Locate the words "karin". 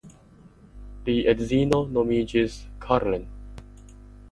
2.87-3.31